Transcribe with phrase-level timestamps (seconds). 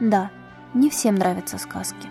[0.00, 0.30] Да,
[0.74, 2.08] не всем нравятся сказки.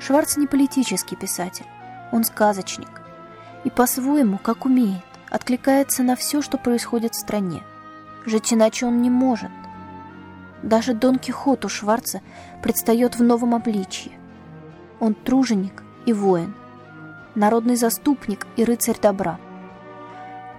[0.00, 1.66] Шварц не политический писатель,
[2.10, 3.02] он сказочник.
[3.64, 7.62] И по-своему, как умеет, откликается на все, что происходит в стране.
[8.26, 9.50] Жить иначе он не может.
[10.62, 12.20] Даже Дон Кихот у Шварца
[12.62, 14.12] предстает в новом обличье.
[14.98, 16.54] Он труженик и воин,
[17.34, 19.38] народный заступник и рыцарь добра.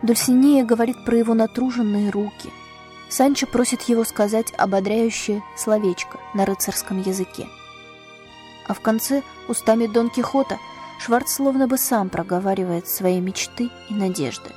[0.01, 2.51] Дульсинея говорит про его натруженные руки.
[3.09, 7.47] Санчо просит его сказать ободряющее словечко на рыцарском языке.
[8.67, 10.57] А в конце, устами Дон Кихота,
[10.99, 14.49] Шварц словно бы сам проговаривает свои мечты и надежды.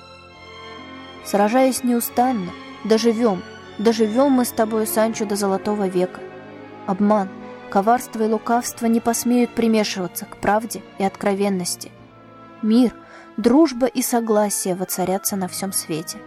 [1.24, 2.52] Сражаясь неустанно,
[2.84, 3.42] доживем,
[3.78, 6.20] доживем мы с тобой, Санчо, до золотого века.
[6.86, 7.28] Обман,
[7.70, 11.92] коварство и лукавство не посмеют примешиваться к правде и откровенности.
[12.62, 12.94] Мир,
[13.36, 16.18] дружба и согласие воцарятся на всем свете.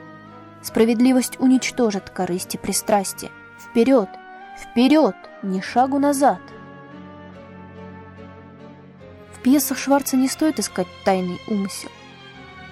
[0.61, 3.31] Справедливость уничтожит корысть и пристрастие.
[3.59, 4.09] Вперед,
[4.59, 6.39] вперед, ни шагу назад.
[9.33, 11.89] В пьесах Шварца не стоит искать тайный умысел.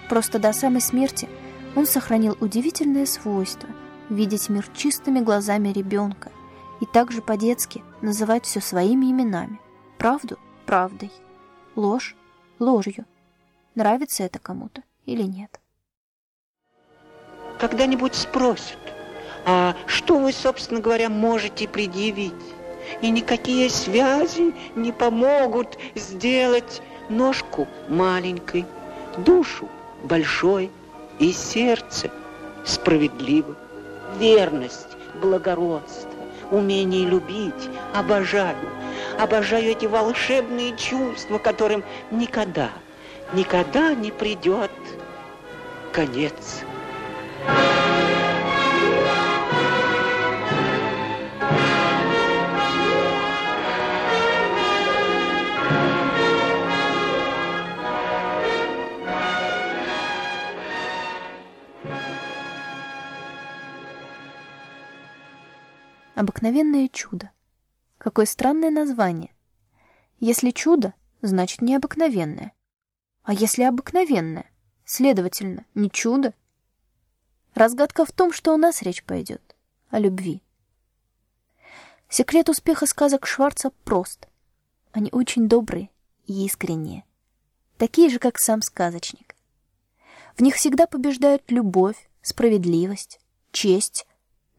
[0.08, 1.28] Просто до самой смерти
[1.76, 3.70] он сохранил удивительное свойство
[4.10, 6.32] видеть мир чистыми глазами ребенка
[6.80, 9.60] и также по-детски называть все своими именами.
[9.98, 11.12] Правду– правдой,
[11.76, 12.16] ложь–
[12.60, 13.06] ложью
[13.76, 15.60] нравится это кому-то или нет.
[17.60, 18.78] Когда-нибудь спросят,
[19.46, 22.34] а что вы, собственно говоря, можете предъявить?
[23.02, 28.66] И никакие связи не помогут сделать ножку маленькой,
[29.18, 29.68] душу
[30.04, 30.72] большой
[31.20, 32.10] и сердце
[32.66, 33.56] справедливо.
[34.18, 34.88] Верность,
[35.22, 36.10] благородство,
[36.52, 38.70] умение любить, обожаю.
[39.20, 42.70] Обожаю эти волшебные чувства, которым никогда
[43.34, 44.72] никогда не придет
[45.92, 46.64] конец.
[66.20, 67.32] Обыкновенное чудо.
[67.98, 69.34] Какое странное название.
[70.20, 72.52] Если чудо, значит необыкновенное.
[73.24, 74.52] А если обыкновенное?
[74.84, 76.34] Следовательно, не чудо.
[77.60, 79.42] Разгадка в том, что у нас речь пойдет
[79.90, 80.42] о любви.
[82.08, 84.30] Секрет успеха сказок Шварца прост.
[84.94, 85.90] Они очень добрые
[86.26, 87.04] и искренние.
[87.78, 89.36] Такие же, как сам сказочник.
[90.38, 93.20] В них всегда побеждают любовь, справедливость,
[93.52, 94.08] честь.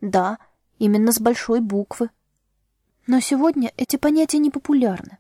[0.03, 0.37] Да,
[0.79, 2.11] именно с большой буквы.
[3.07, 5.17] Но сегодня эти понятия не популярны.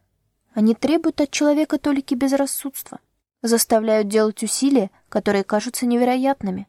[0.52, 3.00] Они требуют от человека толики безрассудства—
[3.42, 6.68] заставляют делать усилия, которые кажутся невероятными.